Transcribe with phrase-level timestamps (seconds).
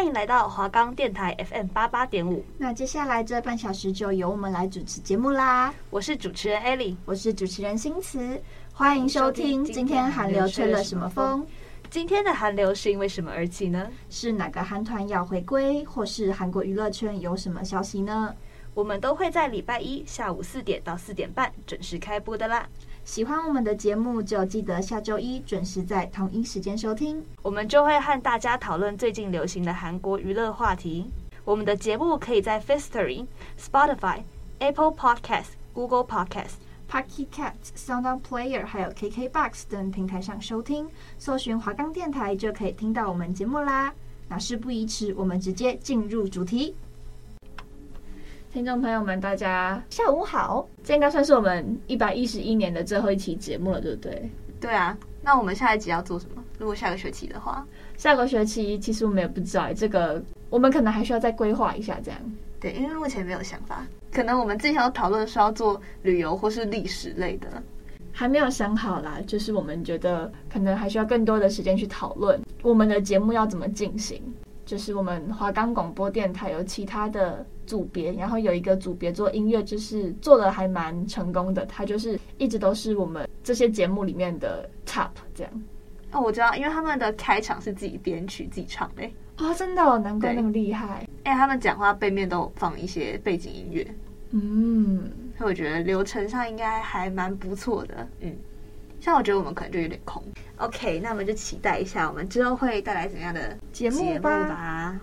[0.00, 2.42] 欢迎来到华冈电台 FM 八八点五。
[2.56, 5.74] 那接下来这半小时就由我们来主持节目啦。
[5.90, 8.40] 我是主持人艾莉，我是主持人新慈。
[8.72, 9.62] 欢迎收听。
[9.62, 11.46] 今天寒流吹了什么风？
[11.90, 13.88] 今天的韩流是因为什么而起呢？
[14.08, 18.34] 是哪个韩团要回归，或是韩国娱乐圈有什么消息呢？
[18.74, 22.68] 我们都会在礼拜一下午四点到四点半准时开播的啦。
[23.04, 27.24] 喜欢我们的节目，就记得下周一准时在同一时间收听。
[27.42, 31.10] 我们就会和大家讨论最近流行的韩国娱乐话题。
[31.44, 33.26] 我们的节目可以在 Firstory、
[33.58, 34.20] Spotify、
[34.58, 36.54] Apple Podcasts、Google Podcasts、
[36.88, 43.92] Pocket Casts、SoundOn Player 还有 KKBox 等平台上收听，搜寻华冈电台就可以听到我们节目啦。
[44.28, 46.76] 那事不宜迟，我们直接进入主题。
[48.52, 50.68] 听众朋友们，大家下午好！
[50.82, 54.28] 这应该算是我们一百一十一年的最后一期节目了，对不对？
[54.60, 54.98] 对啊。
[55.22, 56.42] 那我们下一集要做什么？
[56.58, 57.64] 如果下个学期的话，
[57.96, 62.20] 下个学期其实我们也不知道，这个我们可能还需要再规划一下，这样。
[62.58, 67.62] 对，因为目前没有想法，可能我们之前要讨论是要做旅游或是历史类的，
[68.10, 69.20] 还没有想好啦。
[69.28, 74.20] 就是我们觉得可能还需要更多的时间去讨论我们的节目要怎么进行。
[74.70, 81.66] 就是我们华冈广播电台有其他的组别，然后有一个组别做音乐，就是做的还蛮成功的。
[81.66, 85.52] 他就是一直都是我们这些节目里面的 top 这样。
[86.12, 89.02] 哦，我知道，因为他们的开场是自己编曲自己唱的。
[89.38, 91.04] 哦，真的哦，难怪那么厉害。
[91.24, 93.84] 哎，他们讲话背面都放一些背景音乐。
[94.30, 98.06] 嗯，所以我觉得流程上应该还蛮不错的。
[98.20, 98.32] 嗯。
[99.00, 100.22] 像我觉得我们可能就有点空。
[100.58, 105.00] OK，那我们就期待一下，我们之后会带来怎样的节目吧。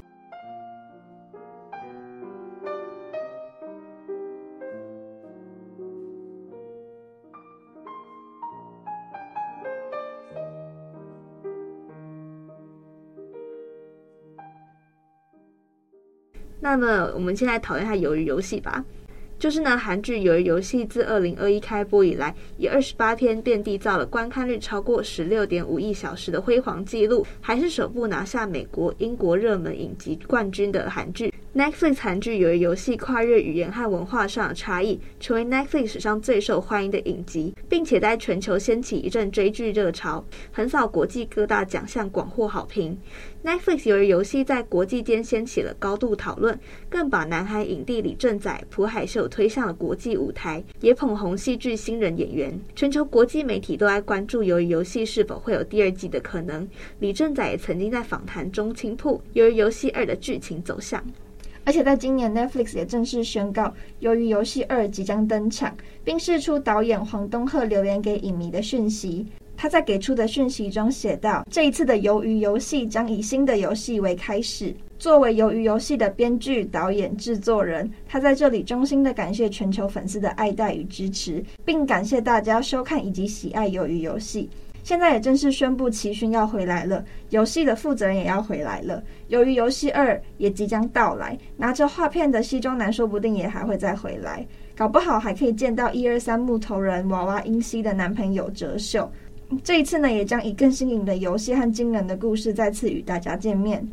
[16.59, 18.83] 那么，我们现在讨论一下鱿鱼游戏吧。
[19.39, 31.31] 就是呢，韩剧《鱿鱼游戏》自二零二一开播以来，以二十八天便缔造了观看率超过十六点五亿小时的辉煌纪录，还是首部拿下美国、英国热门影集冠军的韩剧。
[31.57, 42.95] Netflix 韩剧《由于游戏》跨越语言和文化上的差异，成为 Netflix 史上最受欢迎的影集，并且在全球掀起一阵追剧热潮，横扫国际各大奖项，广获好评。
[43.43, 46.55] Netflix《由于游戏》在国际间掀起了高度讨论，
[46.91, 52.55] 更把南韩影帝李正宰、朴海秀推上了国际舞台，也捧红戏剧新人演员。
[52.75, 56.69] 全球国际媒体都在关注《由于游戏》是否会有第二季的可能。
[56.99, 61.03] 李正宰也曾经在访谈中倾吐《由于游戏二》的剧情走向。
[61.67, 63.63] 而且在今年，Netflix 也正式宣告
[63.99, 69.27] 《鱿鱼游戏二》即将登场，并释出导演黄东赫留言给影迷的讯息。
[69.57, 74.73] 他在给出的讯息中写道：“这一次的鱿鱼游戏将以新的游戏为开始。
[74.97, 84.49] 作为鱿鱼游戏的编剧、导演、制作人，他在这里衷心的感谢全球粉丝的爱戴与支持，并感谢大家收看以及喜爱鱿鱼游戏。”
[84.87, 89.03] 现在也正式宣布，奇勋要回来了，游戏的负责人也要回来了。
[89.27, 99.11] 由于游戏二也即将到来，拿着画片的西装男说不定也还会再回来，搞不好还可以见到一二三木头人娃娃英熙的男朋友哲秀。
[99.61, 103.85] 这一次呢，也将以更新颖的游戏和惊人的故事再次与大家见面。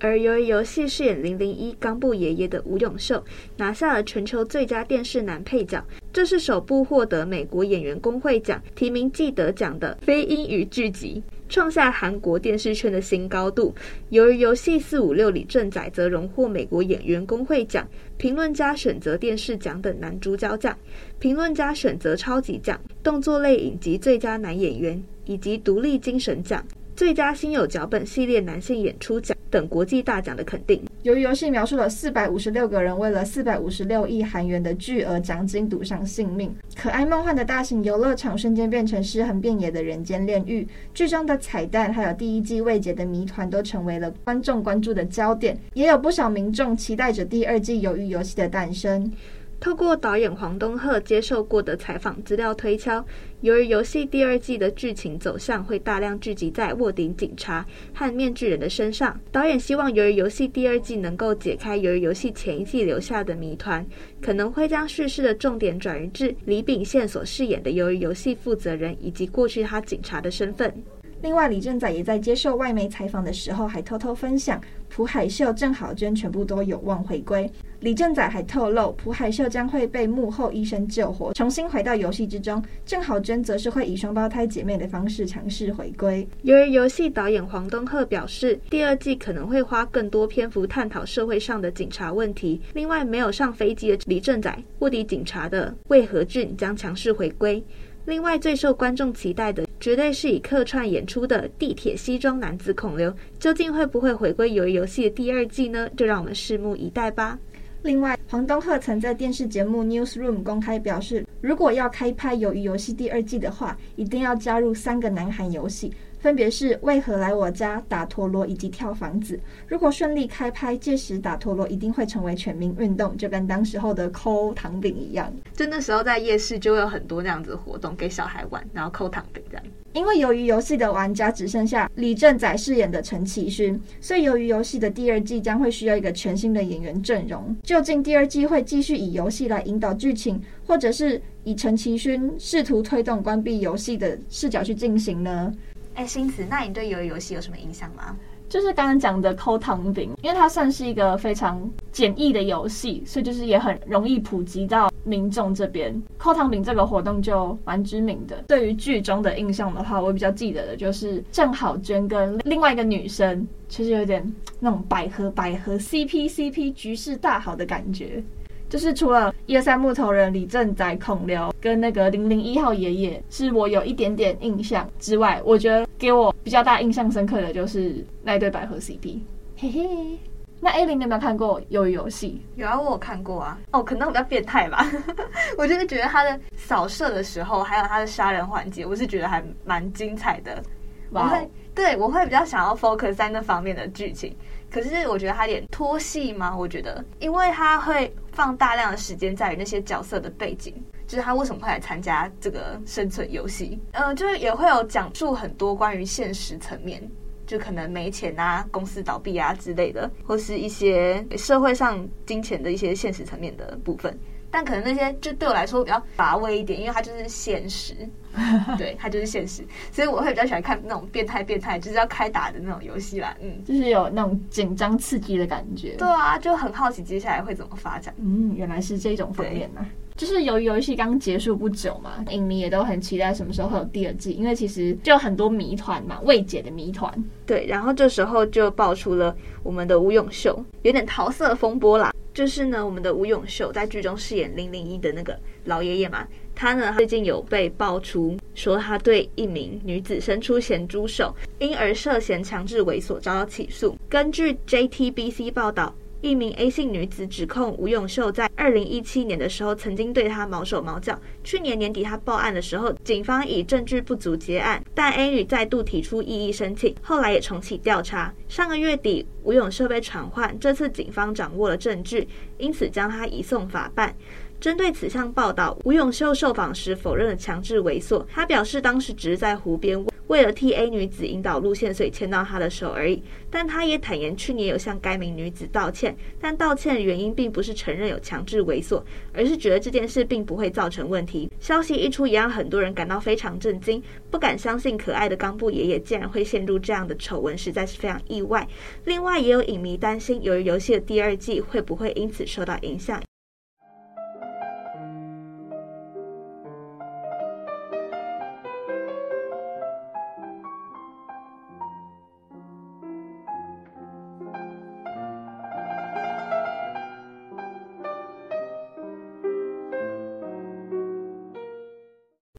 [0.00, 3.22] 而由于游戏饰演零零一冈部爷爷的吴永秀
[3.56, 5.80] 拿下了全球最佳电视男配角，
[6.12, 13.72] 这是首部获得美国演员工会奖提名记得奖的非英语剧集，创下韩国电视圈的新高度。
[14.08, 17.86] 由于游戏四五六里正宰则荣获美国演员工会奖、
[18.16, 20.76] 评论家选择电视奖等男主角奖，
[21.20, 26.64] 评论家选择超级奖、动作类影集最佳男演员以及独立精神奖。
[27.00, 30.84] 最佳新有脚本系列男性演出奖等国际大奖的肯定。
[31.02, 40.68] 由于游戏描述了四百五十六个人为了四百五十六亿韩元的巨额奖金赌上性命，可爱梦幻的大型游乐场瞬间变成尸横遍野的人间炼狱。
[40.92, 49.10] 剧中的彩蛋还有第一季未解的谜团都成为了观众关注的焦点，也有不少民众期待着第二季鱿鱼游戏的诞生。
[49.60, 53.04] 透过导演黄东赫接受过的采访资料推敲，
[53.42, 59.20] 由于游戏第二季的剧情走向会大量聚集在卧底警察和面具人的身上。
[59.30, 63.86] 导演希望由于游戏第二季能够解开由于游戏前一季留下的谜团，
[64.22, 70.72] 可能会将叙事的重点转移至李秉宪所饰演的由于游戏负责人以及过去他警察的身份。
[71.20, 74.58] 另外，李正宰也在接受外媒采访的时候，还偷偷分享
[74.88, 77.46] 朴海秀、郑好娟全部都有望回归。
[77.80, 86.28] 李正宰还透露，朴海秀将会被幕后医生救活，重新回到游戏之中；郑好娟则是会以双胞胎姐妹的方式强势回归。
[86.42, 92.60] 由于游戏导演黄东赫表示，第二季可能会花更多篇幅探讨社会上的警察问题。
[92.74, 97.64] 另外，没有上飞机的李正宰、卧底警察的魏和俊将强势回归。
[98.04, 105.88] 另外，最受观众期待的，绝对是以客串演出的地铁西装男子孔刘，究竟会不会回归鱿鱼游戏的第二季呢？
[105.96, 107.38] 就让我们拭目以待吧。
[107.82, 115.90] 另外，黄东赫曾在电视节目《Newsroom》公开表示，如果要开拍鱿鱼游戏第二季的话，一定要加入三个南韩游戏。
[116.18, 119.40] 分别是为何来我家打陀螺以及跳房子。
[119.66, 125.32] 如果顺利开拍，届时打陀螺一定会成为全民运动，就跟当时候的抠糖饼一样。
[125.54, 129.64] 就那时候在夜市就会有很多那样子的活动给小孩玩，然后抠糖饼这样。
[129.92, 137.56] 因为由于游戏的玩家只剩下李正宰饰演的陈其勋，所以由于游戏的第二季将会需要一个全新的演员阵容。
[137.62, 145.52] 究竟第二季会继续以游戏来引导剧情，或者是以陈其勋试图推动关闭游戏的视角去进行呢？
[145.94, 148.16] 哎，星子，那你对鱿鱼游戏有什么印象吗？
[148.48, 156.00] 就是刚刚讲的抠糖饼，因为它算是一个非常简易的游戏，所以就是也很容易普及到民众这边。
[156.16, 158.36] 扣糖饼这个活动就蛮知名的。
[158.48, 164.24] 对于剧中的印象的话，我比较记得的就是郑好娟跟另外一个女生，其实有点
[164.58, 168.22] 那种百合百合 CP CP 局势大好的感觉。
[168.68, 179.18] 就是除了一二三木头人李正宰、孔刘跟那个零零一号爷爷，是我有一点点印象之外，我觉得给我比较大印象深刻的就是那一对百合 CP。
[179.56, 180.18] 嘿嘿，
[180.60, 182.44] 那 A 零你有没有看过鱿鱼游戏？
[182.56, 183.58] 有啊，我有看过啊。
[183.72, 184.86] 哦，可能我比较变态吧。
[185.56, 190.62] 我就是觉得他的扫射的时候，还有他的杀人环节，我是觉得还蛮精彩的。
[191.10, 194.36] 我会对我会比较想要 focus 在那方面的剧情。
[194.70, 196.54] 可是我觉得他有点拖戏吗？
[196.56, 200.72] 我觉得，因为他会放大量的时间在于那些角色的背景，
[201.08, 203.80] 就是他为什么会来参加这个生存游戏。
[203.92, 207.02] 嗯，就是也会有讲述很多关于现实层面，
[207.50, 214.16] 就可能没钱啊、公司倒闭啊之类的，或是一些社会上金钱的一些现实层面的部分。
[214.52, 217.92] 但可能那些就对我来说比较乏味一点，因为它就是现实，
[218.78, 223.36] 对，它就是现实，所以我会比较喜欢看那种变态变态，就是要开打的那种游戏啦。
[223.40, 225.96] 嗯，就是有那种紧张刺激的感觉。
[225.96, 228.14] 对啊，就很好奇接下来会怎么发展。
[228.18, 229.86] 嗯，原来是这种方面呢、啊。
[230.20, 237.10] 就是由于游戏刚结束不久嘛，影迷也都很期待什么时候会有第二季，因为其实就很多谜团嘛，未解的谜团。
[237.46, 242.12] 对，然后这时候就爆出了我们的吴永秀，有点桃色风波啦。
[242.34, 245.34] 就是呢，我们的吴永秀在剧中饰演零零一的那个
[245.64, 253.96] 老爷爷嘛，他呢最近有被爆出说他对一名女子伸出咸猪手，因而涉嫌强制猥琐遭到起诉。
[254.06, 255.94] 根据 JTBC 报道。
[256.22, 261.18] 一名 A 姓女子指控吴永秀在二零一七年的时候曾经对她毛手毛脚。
[261.42, 268.32] 去年年底她报案的时候，警方以证据不足结案，但 A 女再度提出异议申请，后来也重启调查。
[268.48, 274.14] 上个月底，吴永秀被传唤，这次警方掌握了证据，因此将她移送法办。
[274.60, 280.04] 针对此项报道，吴永秀受访时否认了强制猥琐，他表示当时只是在湖边。
[280.30, 283.20] 为了替 A 女子引导路线，所以牵到她的手而已。
[283.50, 291.50] 但他也坦言，去年有向该名女子道歉，但道歉的原因并不是承认有强制猥琐，而是觉得这件事并不会造成问题。
[291.58, 298.64] 消息一出，也让很多人感到非常震惊，不敢相信可爱的冈部爷爷竟然会陷入这样的丑闻，实在是非常意外。
[299.06, 303.20] 另外，也有影迷担心，由于游戏的第二季会不会因此受到影响。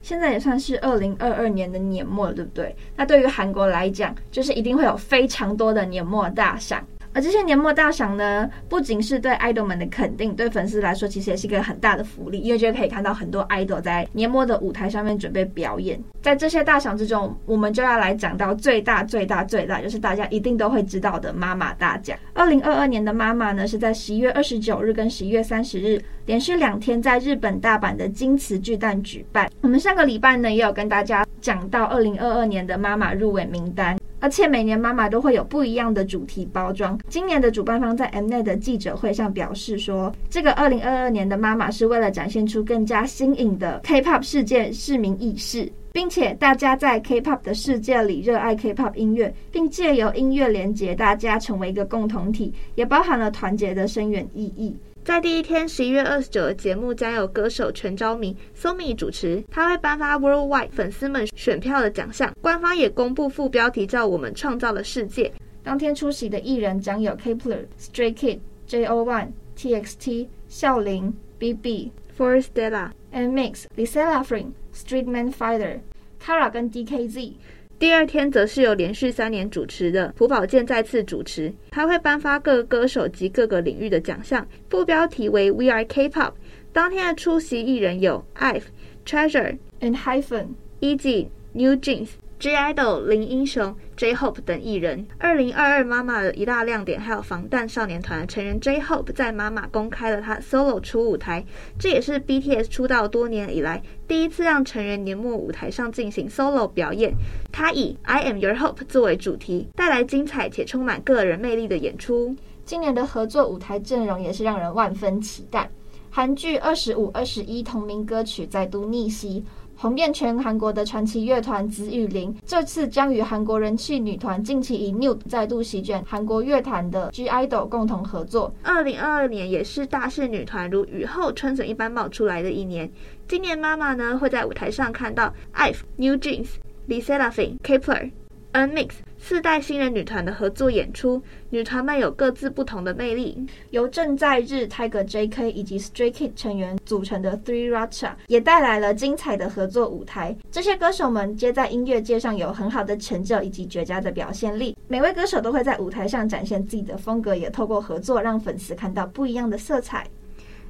[0.01, 2.75] 现在也算是二零二二年的年末了，对不对？
[2.96, 6.84] 那对于韩国来讲，就是一定会有非常多的年末大赏。
[7.13, 16.01] 而这些年末大赏呢，不仅是对爱豆们的肯定，对粉丝来说其实也是一个很大的福利，因为就可以看到很多爱豆在年末的舞台上面准备表演。
[16.22, 22.17] 在这些大赏之中，我们就要来讲到最大、最大、最大，就是大家一定都会知道的妈妈大奖。
[22.34, 26.01] 二零二二年的妈妈呢，是在十一月二十九日跟十一月三十日
[26.32, 29.52] 连续两天在日本大阪的金瓷巨蛋举办。
[29.60, 34.00] 我们上个礼拜呢，也有跟大家讲到二零二二年的妈妈入围名单。
[34.22, 36.98] 而且每年妈妈都会有不一样的主题包装。
[37.10, 54.74] 今年的主办方在 Mnet 的记者会上表示说，这个2022年的妈妈是为了展现出更加新颖的 K-pop 世界市民意识，并且大家在 K-pop 的世界里热爱 K-pop 音乐，并借由音乐连接大家成为一个共同体，也包含了团结的深远意义。
[55.03, 62.31] 在第一天，十一月二十九的节目将由歌手全昭明 Somi 主持，他会颁发 Worldwide 粉丝们选票的奖项。
[62.39, 65.34] 官方也公布副标题叫“我们创造了世界”。
[65.63, 75.79] 当天出席的艺人将有 Kepler、Stray Kids、JO1、TXT、孝琳、BB、For Stella、NMIXX、LE SSERAFIM、Streetman Fighter、
[76.24, 77.34] Kara 跟 DKZ。
[77.82, 86.34] 第二天则是由连续三年主持的朴宝剑再次主持，他会颁发各个歌手及各个领域的奖项，副标题为 We Are K-Pop。
[86.72, 88.62] 当天的出席艺人有 IVE、
[89.04, 92.10] Treasure、and Hyphen、E.G、New Jeans。
[92.41, 95.05] (G)I-DLE 林英雄、J-Hope 等艺人。
[95.19, 101.45] 二零二二妈妈的一大亮点，还有防弹少年团成员 J-Hope 在妈妈公开了他 solo 初舞台，
[101.77, 107.13] 这也是 BTS 出道多年以来第一次让成员年末舞台上进行 solo 表演。
[107.51, 112.36] 他以 I Am Your Hope 作为主题，带来精彩且充满个人魅力的演出。
[112.65, 115.69] 今年的合作舞台阵容也是让人万分期待，
[116.10, 119.45] 韩剧《二十五二十一》同名歌曲再度逆袭。
[119.82, 128.54] 红遍全韩国的传奇乐团紫雨林，这次将与韩国人气女团近期以 Nude 再度席卷韩国乐坛的 G IDOL 共同合作。
[128.62, 132.92] 二零二二年也是大势女团如雨后春笋一般冒出来的一年。
[133.28, 136.50] 今年妈妈呢会在舞台上看到 IVE、New Jeans、
[136.86, 138.12] LE SSERAFIM、Kep1er、
[138.54, 138.90] NMIXX。
[139.24, 143.38] 四代新人女团的合作演出，女团们有各自不同的魅力。
[143.70, 150.36] 由正在日 Tiger JK 以及 Stray Kids 成员组成的 Three Racha 也带来了精彩的合作舞台。
[150.50, 154.75] 这些歌手们皆在音乐界上有很好的成就以及绝佳的表现力。
[154.88, 160.06] 每位歌手都会在舞台上展现自己的风格，也透过合作让粉丝看到不一样的色彩。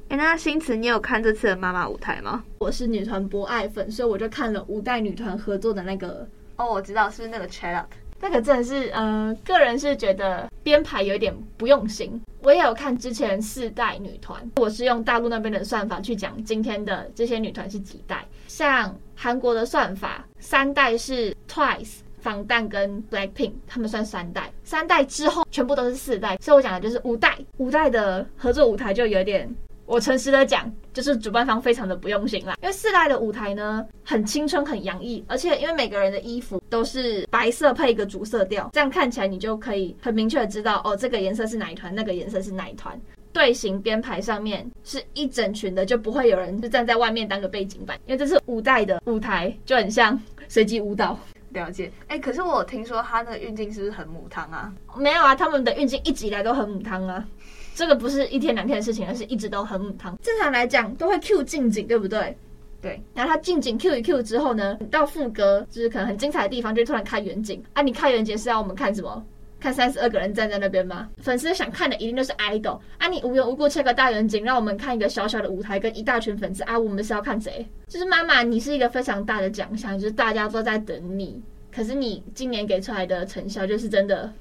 [0.08, 2.44] 哎，那新慈，你有看这次的妈妈舞台吗？
[2.58, 6.28] 我是女团博爱粉，所以我就看了五代女团合作的那个。
[6.56, 7.86] 哦，我知道，是不是那个 Chat Up？
[8.22, 12.20] 那个真的是，呃，个人是觉得编排有点不用心。
[12.40, 18.24] 我也有看之前四代女团，我是用大陆那边的算法去讲今天的这些女团是几代。
[18.46, 24.52] 像韩国的算法，三代是 Twice、防弹跟 Blackpink，他们算三代。
[24.62, 27.36] 三代之后全部都是四代，所以我讲的就是五代。
[27.56, 29.52] 五代的合作舞台就有点。
[29.84, 32.56] 我诚实的讲，就是主办方非常的不用心啦。
[32.62, 42.98] 因为四代的舞台呢，很青春、很洋溢，而且因为每个人的衣服都是白色配一个主色调，这样看起来你就可以很明确的知道，哦，这个颜色是哪一团，那个颜色是哪一团。
[43.32, 51.18] 队形编排上面是一整群的，就不会有人就站在外面当个背景板，因为这是五代的舞台，就很像随机舞蹈。
[51.48, 51.90] 了解。
[52.08, 54.72] 哎、欸，可是我有听说他那个运镜是不是很母汤啊？
[54.96, 57.26] 没有啊，他们的运镜一直以来都很母汤啊。
[57.74, 60.16] 这个不是一天两天的事情，而是一直都很母汤。
[60.22, 62.36] 正常来讲都会 Q 近景，对不对？
[62.80, 63.02] 对。
[63.14, 67.82] 然后它近景 Q 一 Q 之后呢，到副歌就是可能很精彩的地方，就突然开远景啊！
[67.82, 69.24] 你开远景是要我们看什么？
[69.60, 71.08] 看三十二个人站在那边吗？
[71.18, 73.06] 粉丝想看的一定就是 idol 啊！
[73.06, 76.76] 你无缘无故切个大远景，让我们看一个小小的舞台跟一大群粉丝啊！
[76.76, 77.64] 我们是要看谁？
[77.86, 81.40] 就是妈妈，你是一个非常大的奖项，就是大家都在等你，
[81.72, 84.32] 可是你今年给出来的成效就是真的。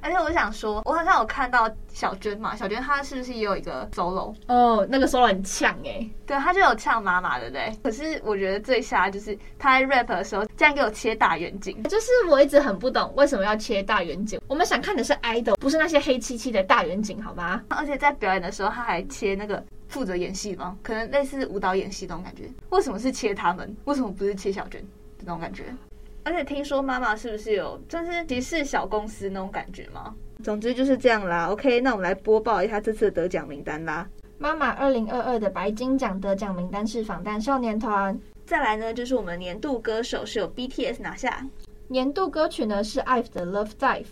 [0.00, 4.34] 而且我想说，我好像有看到小娟嘛，小娟她是不是也有一个 solo？
[4.48, 7.72] 哦，那个 solo 很呛哎、欸，对，她就有呛妈妈，对不对？
[7.82, 14.40] 可是我觉得最瞎就是她在 rap 的时候，竟然给我切大远景，就是我一直很不懂为什么要切大远景。
[14.46, 17.62] 我们想看的是 idol，不是那些黑漆漆的大远景，好吗？
[17.68, 20.76] 而且在表演的时候，她还切那个负责演戏吗？
[20.82, 22.44] 可能类似舞蹈演戏那种感觉。
[22.70, 23.76] 为什么是切他们？
[23.84, 24.84] 为什么不是切小娟
[25.20, 25.64] 那种感觉？
[26.24, 30.14] 而且听说妈妈是不是有就是歧视小公司那种感觉吗？
[30.42, 31.46] 总之就是这样啦。
[31.46, 34.08] OK，那我们来播报一下这次的得奖名单啦。
[34.38, 38.18] 妈妈二零二二的白金奖得奖名单是防弹少年团。
[38.44, 41.46] 再来呢，就是我们年度歌手是有 BTS 拿下。
[41.88, 44.06] 年度歌曲呢是 IVE 的 Love Dive。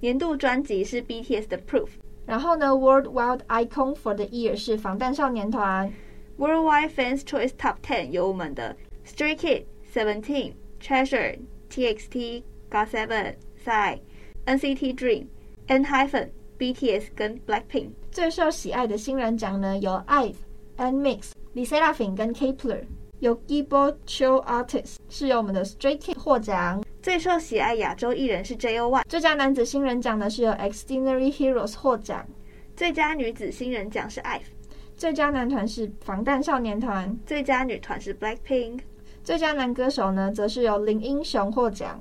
[0.00, 1.88] 年度专辑是 BTS 的 Proof。
[2.24, 5.92] 然后呢，Worldwide Icon for the Year 是防弹少年团。
[6.38, 10.52] Worldwide Fans Choice Top Ten 有我们的 Stray Kids、Seventeen、
[10.82, 11.38] Treasure。
[11.70, 13.34] TXT、GOT7、
[13.64, 14.00] PSY、
[14.44, 15.28] NCT dream
[15.68, 17.92] enhyphen bts 跟 BLACKPINK。
[18.10, 20.34] 最受喜爱的新人奖呢，有 IVE、
[20.76, 22.84] NMIXX、LE SSERAFIM 跟 Kepler。
[23.20, 26.84] 由 Gilbo Chill Artist 是由我们的 Stray Kids 获奖。
[27.00, 29.02] 最受喜爱亚洲艺人是 JOY。
[29.08, 32.28] 最佳男子新人奖呢是由 Extraordinary Heroes 获奖。
[32.76, 34.42] 最佳女子新人奖是 IVE。
[34.94, 37.18] 最佳男团是防弹少年团。
[37.24, 38.80] 最佳女团是 BLACKPINK。
[39.24, 42.00] 最佳男歌手呢，则是由林英雄获奖。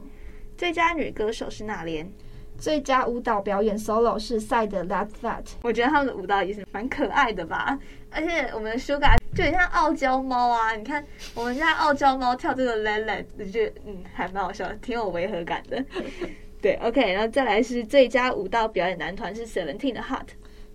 [0.58, 2.12] 最佳女歌手是娜莲。
[2.58, 5.46] 最佳舞蹈表演 solo 是 PSY 的 Like That。
[5.64, 7.78] 我觉得他们的舞蹈也是蛮可爱的吧，
[8.12, 10.76] 而且我们的 Sugar 就很像傲娇猫啊！
[10.76, 15.84] 你看我们家傲娇猫跳这个 Like That，我觉得嗯还蛮好笑，挺有违和感的。
[16.62, 20.28] 对，OK，然后再来是最佳舞蹈表演男团是 Seventeen 的 Hot。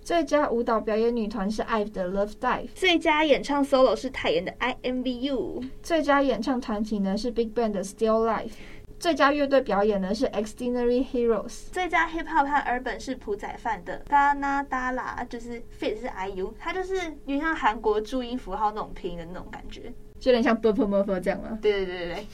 [0.07, 2.69] 最佳舞蹈表演女团是 IVE 的 Love Dive。
[2.77, 5.65] 最佳演唱 solo 是泰妍的 I Envy You。
[5.83, 8.53] 最佳演唱团体呢是 BigBang 的 Still Life。
[9.01, 21.59] 最佳乐队表演呢是 Extraordinary Heroes，最佳 Hip Hop 和 Urban 是朴宰范的 Ganadala，就是 Fit 是 IU，它就是有点像韩国注音符号那种拼音的那种感觉，就有点像 Murphy 这样吗？
[21.61, 22.27] 对对对对对，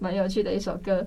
[0.00, 1.06] 蛮有趣的一首歌。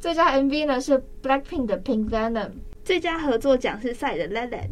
[0.00, 2.50] 最佳 MV 呢是 Blackpink 的 Pink Venom，
[2.88, 4.66] 最佳合作奖是 PSY 的 La La，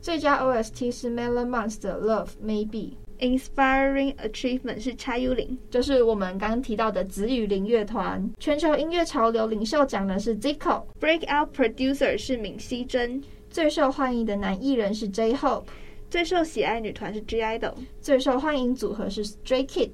[0.00, 2.94] 最佳 OST 是 Melon Mons 的 Love Maybe。
[3.20, 8.28] Inspiring Achievement 是蔡悠琳，就是我们刚刚提到的紫雨林乐团。
[8.40, 10.82] 全球音乐潮流领袖奖呢是 Zico。
[11.00, 13.22] Breakout Producer 是闵熙珍。
[13.48, 15.66] 最受欢迎的男艺人是 J-Hope。
[16.10, 17.74] 最受喜爱女团是 (G)I-DLE。
[18.00, 19.92] 最受欢迎组合是 Stray Kids。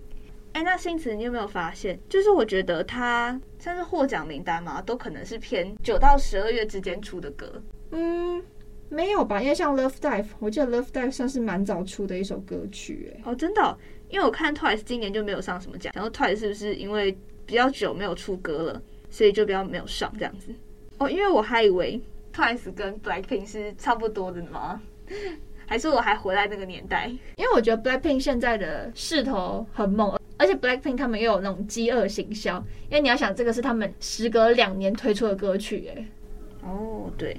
[0.57, 7.63] 哎，那星驰，你有没有发现，就是我觉得他像是获奖名单嘛，都可能是偏九到十二月之间出的歌。
[7.91, 8.43] 嗯。
[8.89, 9.43] 没有吧？
[9.43, 13.21] 因为像 Love Dive，我记得 Love Dive 算是蛮早出的一首歌曲，哎。
[13.27, 13.77] 哦，真的，哦？
[14.09, 20.51] 因为我看 Twice 今年就没有上什么奖，然后 Twice 是不是因为比较久没有出歌了，所以就比较没有上这样子？
[20.97, 22.01] 哦，因为我还以为
[22.33, 24.81] Twice 跟 Blackpink 是差不多的吗？
[25.67, 27.09] 还是我还活在那个年代？
[27.37, 32.57] 因为我觉得 Blackpink 现在的势头很猛，而且 Blackpink 他们又有那种饥饿行销，
[32.89, 36.07] 因为你要想，这个是他们时隔两年推出的歌曲，哎。
[36.63, 37.37] 哦，对。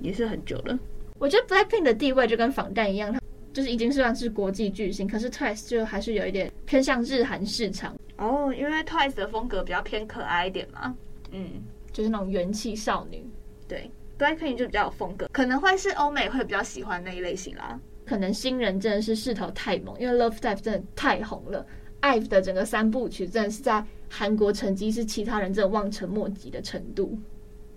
[0.00, 0.78] 也是很久了。
[1.18, 3.20] 我觉得 Blackpink 的地位就跟防弹一样，它
[3.52, 5.08] 就是已经算是国际巨星。
[5.08, 10.94] 可是 Twice 就还是有一点偏向日韩市场哦，因为 Twice 的风格比较偏可爱一点嘛。
[11.32, 13.24] 嗯，就是那种元气少女。
[13.66, 17.78] 对，Blackpink 就比较有风格，可能会是欧美会比较喜欢那一类型啦。
[18.06, 21.64] 可能新人真的是势头太猛，因为 Love Dive 真的太红了
[22.00, 27.18] ，IVE 的整个三部曲真的是在韩国成绩是其他人真的望尘莫及的程度。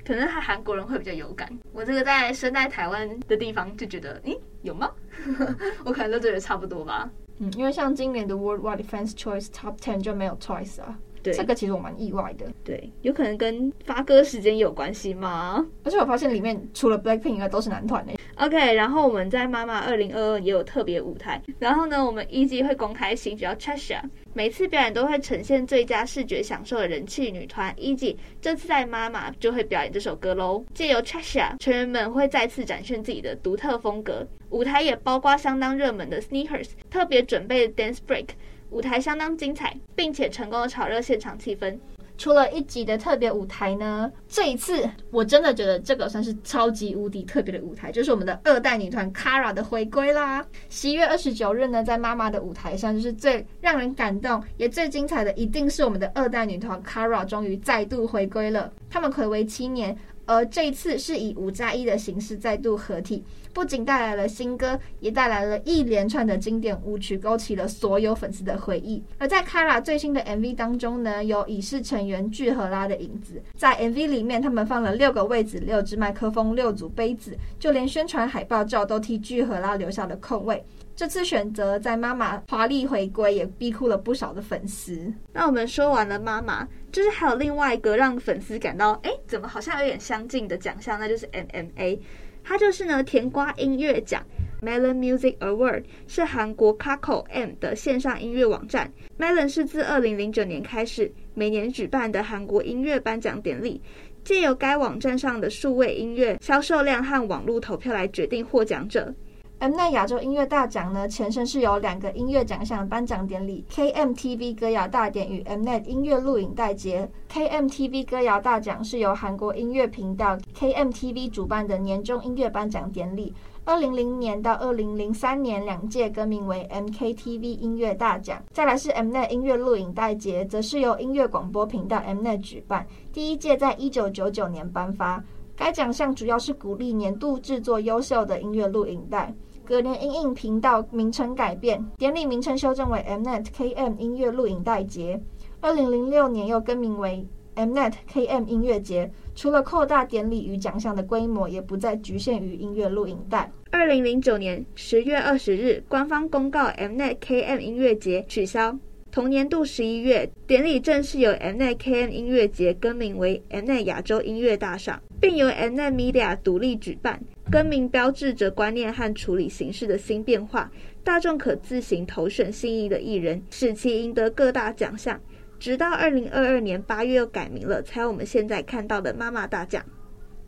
[0.06, 4.90] 可能他韩国人会比较有感，我这个在生在台湾的地方就觉得，咦，有吗？
[5.86, 7.10] 我可能都觉得差不多吧。
[7.40, 10.98] 嗯，因为像今年的 Worldwide Fans Choice Top Ten 就没有 Twice 啊。
[11.24, 12.46] 对，这个其实我蛮意外的。
[12.64, 15.66] 对，有可能跟发歌时间有关系吗？
[15.84, 18.18] 而且我发现里面除了 Blackpink 以外都是男团诶。
[18.36, 24.02] OK，然后我们在妈妈二零二二也有特别舞台，然后呢，我们一季会公开新叫 Cheshire，
[24.34, 30.64] 每次表演都会呈现最佳视觉享受的人气女团一季，这次在妈妈就会表演这首歌喽。
[30.74, 38.30] 借由 Cheshire，成员们会再次展现自己的独特风格，舞台也包括相当热门的 Sneakers，特别准备的 Dance Break。
[38.72, 41.78] 舞台相当精彩，并且成功的炒热现场气氛。
[42.18, 50.46] 除了一集的特别舞台呢，这一次我真的觉得这个算是超级无敌特别的舞台，就是我们的二代女团 Kara 的回归啦。
[50.70, 58.72] 十一月二十九日呢，在妈妈的舞台上，就是最让人感动也最精彩的，一定是我们的二代女团 Kara 终于再度回归了。
[58.88, 63.24] 他们睽违七年，而这一次是以五加一的形式再度合体。
[63.54, 69.04] 不仅带来了新歌，也带来了一连串的经典舞曲，勾起了所有粉丝的回忆。
[69.18, 73.42] 而在 Kara 最新的 MV 当中呢，有已逝成员具荷拉的影子。
[73.56, 80.64] 在 MV 里面，他们放了六个位子、六支麦克风、六组杯子，就连宣传海报照都替具荷拉留下了空位。
[80.94, 85.12] 这次选择在妈妈华丽回归，也逼哭了不少的粉丝。
[85.34, 92.00] 那我们说完了妈妈，就是还有另外一个让粉丝感到哎，怎么好像有点相近的奖项，那就是 MMA。
[92.44, 94.26] 它就是呢，甜瓜音乐奖
[94.62, 98.92] （Melon Music Award） 是韩国 Kakao M 的线上音乐网站。
[99.18, 103.82] Melon 是自二零零九年开始每年举办的韩国音乐颁奖典礼，
[104.24, 109.14] 借由该网站上的数位音乐销售量和网络投票来决定获奖者。
[109.62, 117.08] Mnet 亚洲音乐大奖呢，前身是由两个音乐奖项颁奖典礼 KMTV 歌谣大典与 Mnet 音乐录影带节。
[117.32, 123.32] KMTV 歌谣大奖是由韩国音乐频道 KMTV 主办的年终音乐颁奖典礼。
[123.64, 128.42] 二零零年到二零零三年两届更名为 MKTV 音乐大奖。
[128.50, 135.24] 再来是 Mnet 音乐录影带节，则是由音乐广播频道 Mnet 举办，第一届在一九九九年颁发。
[135.56, 139.32] 该奖项主要是鼓励年度制作优秀的音乐录影带。
[139.72, 145.18] 隔年因应频道名称改变，典礼名称修正为 Mnet KM 音乐录影带节。
[145.62, 149.10] 二零零六年又更名为 Mnet KM 音乐节。
[149.34, 153.50] 除了扩大典礼与奖项的规模，也不再局限于音乐录影带。
[153.72, 158.78] 二零零九年十月二十日，官方公告 Mnet KM 音乐节取消。
[159.12, 167.22] 同年度十一月，典礼正式由 KM 音乐节更名为 Mnet 亚洲音乐大赏，并由 Mnet Media 独立举办。
[167.52, 170.72] 更名标志着观念和处理形式的新变化，
[171.04, 175.20] 大众可自行投选心仪的艺人，使其赢得各大奖项。
[175.60, 179.84] 直到二零二二年八月又改名了，才有我们现在看到的妈妈大奖。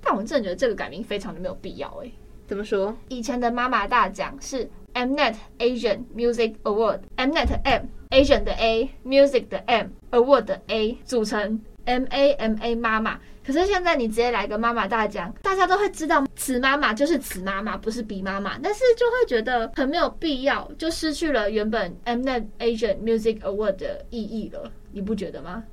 [0.02, 2.10] 但我真的觉得这个改名非常的没有必要诶。
[2.48, 2.96] 怎么说？
[3.10, 12.34] 以前的妈妈大奖是 Mnet Asian Music Award，Mnet M Asian 的 A，Music 的 M，Award 的 A 组成 M A
[12.34, 13.20] M A 妈妈。
[13.46, 18.58] 可是现在你直接来个妈妈大奖，大家都会知道此妈妈就是此妈妈，不是彼妈妈。
[18.60, 24.72] 但是就会觉得很没有必要，就失去了原本 Mnet Asian Music Award 的意义了。
[24.94, 25.64] 你不觉得吗？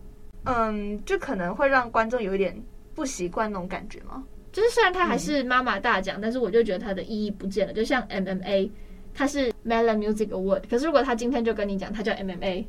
[0.45, 2.61] 嗯，就可能会让观众有一点
[2.95, 4.25] 不习惯那种感觉吗？
[4.51, 7.73] 就是虽然它还是妈妈大奖，嗯，但是我就觉得它的意义不见了。
[7.73, 8.69] 就像 MMA，
[9.15, 12.65] 它是 Melon Music Award，可是如果他今天就跟你讲，它叫 MMA，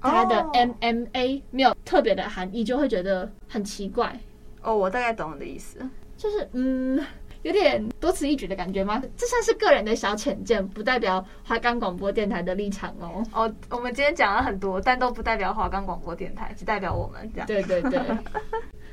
[0.00, 4.18] 它的 MMA 没有特别的含义，就会觉得很奇怪。
[4.62, 5.78] 哦，我大概懂你的意思，
[6.16, 7.04] 就是嗯。
[7.44, 9.02] 有点多此一举的感觉吗？
[9.18, 13.22] 这算是个人的小浅见，不代表华冈广播电台的立场哦。
[13.34, 17.46] 哦，我们今天讲了很多，但都不代表华冈广播电台，只代表我们这样。
[17.46, 18.00] 对对对。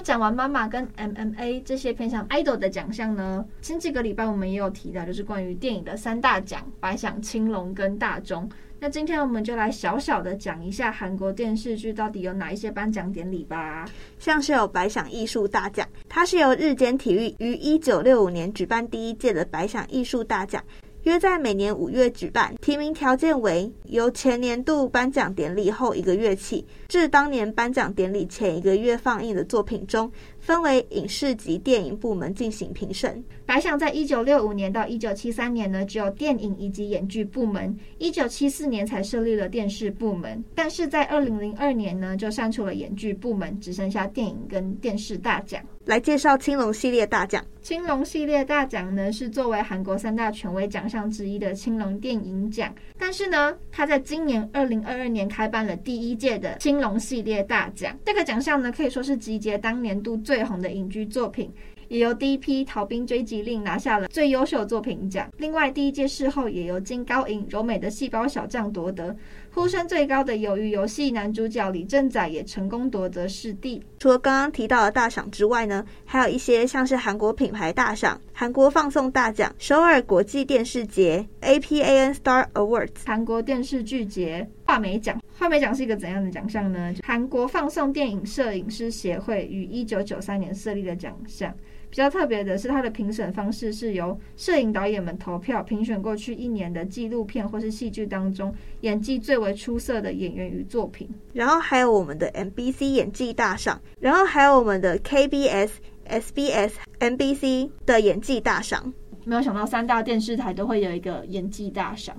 [0.00, 8.48] 讲完妈妈跟 MMA 这些偏向 idol 的奖项呢，前几个礼拜我们也有提到，就是关于电影的三大奖：百想、青龙跟大钟。
[8.80, 13.84] 那今天我们就来小小的讲一下韩国电视剧到底有哪一些颁奖典礼吧。
[14.20, 20.62] 像是有百想艺术大奖，它是由日间体育于一九六五年举办第一届的百想艺术大奖。
[21.04, 33.22] 约在每年五月举办，提名条件为由前年度颁奖典礼后一个月起，至当年颁奖典礼前一个月放映的作品中，分为影视及电影部门进行评审。
[33.46, 40.44] 白想在一九六五年到一九七三年呢，只有电影以及演剧部门；一九七四年才设立了电视部门。
[40.54, 45.62] 但是在二零零二年呢，就删除了演剧部门，只剩下电影跟电视大奖。
[45.86, 47.42] 来介绍青龙系列大奖。
[47.62, 52.74] 青龙系列大奖呢，是作为韩国三大权威奖项之一的青龙电影奖。
[52.98, 57.96] 但是呢，他在今年二零二二年开办了第一届的青龙系列大奖。
[58.04, 61.48] 这个奖项呢，可以说是集结当年度最红的影剧作品。
[61.88, 65.28] 也由第一批《逃兵追击令》拿下了最优秀作品奖。
[65.38, 69.16] 另外，第一届事后也由金高银柔美的细胞小将夺得。
[69.50, 73.82] 呼声最高的《鱿鱼游戏》男主角李正宰也成功夺得视帝。
[73.98, 85.20] 除了刚刚提到的大赏之外呢，还有一些像是韩国品牌大赏、韩国放送大奖、首尔国际电视节、APAN Star Awards、韩国电视剧节、画眉奖。
[85.36, 86.94] 画眉奖是一个怎样的奖项呢？
[87.02, 91.52] 韩国放送电影摄影师协会于一九九三年设立的奖项。
[91.90, 101.08] 比较特别的是，它的评审方式是由摄影导演们投票评选过去一年的纪录片或是戏剧当中演技最为出色的演员与作品。
[101.32, 105.70] 然后还有我们的 MBC 演技大赏，然后还有我们的 KBS、
[106.06, 108.92] SBS、MBC 的演技大赏。
[109.24, 112.16] 没有想到三大电视台都会有一个演技大赏。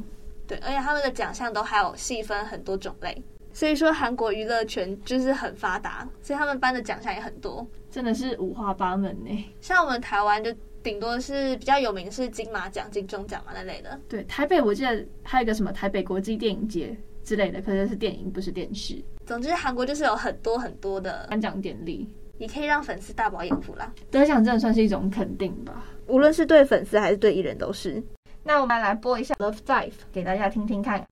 [0.48, 3.24] 对，而且他们的奖项都还有细分很多种类。
[3.52, 9.46] 所以说，韩国娱乐圈就是很发达，所以他们颁的奖项也很多，真的是五花八门呢。
[9.62, 14.00] 像我们台湾就顶多是比较有名是金马奖、金钟奖嘛那类的。
[14.08, 18.96] 对，台北我记得还有一个什么台北国际电影节之类的，可是是电影不是电视。
[19.26, 23.94] 总之，韩国就是有很多很多的颁奖典礼，也可以让粉丝大饱眼福啦。
[24.10, 28.02] 得奖真的算是一种肯定吧，无论是对粉丝还是对艺人都是。
[28.42, 31.06] 那我们来播一下《Love Life》给大家听听看。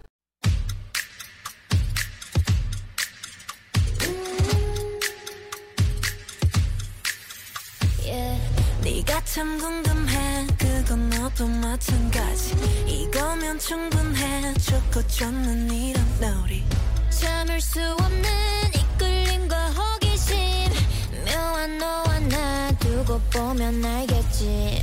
[9.37, 10.47] 참 궁금해.
[10.57, 12.55] 그건 너도 마찬가지.
[12.87, 14.55] 이거면 충분해.
[14.55, 16.63] 좋고 좋는 이런 놀이.
[17.11, 18.23] 참을 수 없는
[18.73, 20.35] 이끌림과 호기심.
[21.23, 24.81] 묘한 너와 나 두고 보면 알겠지.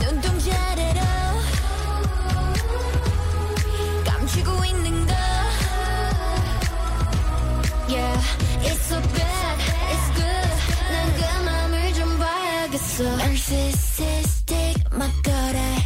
[0.00, 1.00] 눈동자래로
[4.04, 5.14] 감추고 있는 거.
[7.88, 8.20] Yeah
[8.64, 9.00] it's so
[12.78, 15.77] so narcissistic, my god, I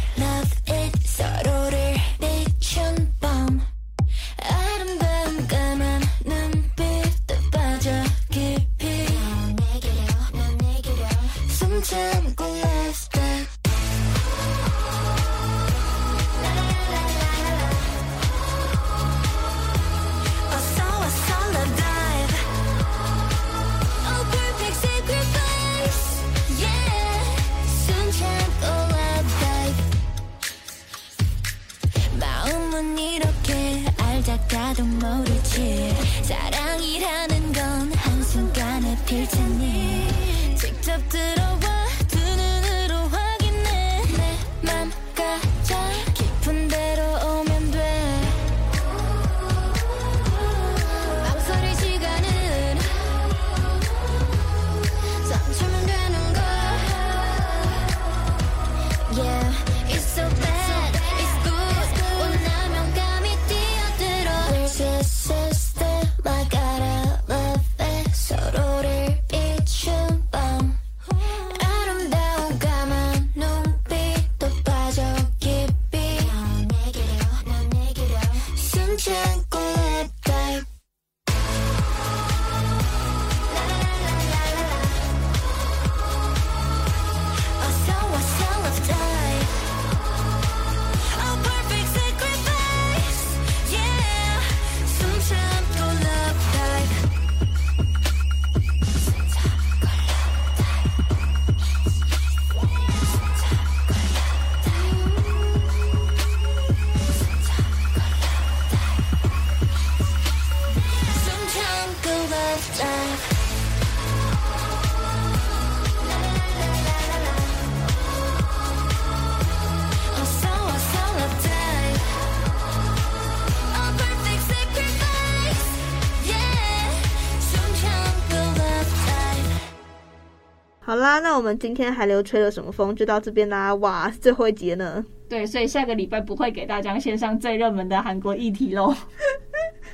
[131.43, 133.75] 们今天韩流吹了什么风就到这边啦！
[133.75, 135.05] 哇， 最后一节呢？
[135.29, 138.95] 对，所以下个礼拜不会给大家献上最热门的韩国议题喽。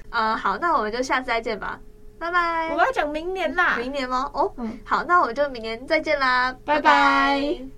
[0.10, 1.80] 啊、 呃，好，那我们就下次再见吧，
[2.18, 2.70] 拜拜。
[2.72, 4.30] 我们要讲明年啦，明年吗？
[4.34, 6.82] 哦，嗯，好，那我们就明年再见啦，拜拜。
[6.82, 7.70] 拜拜。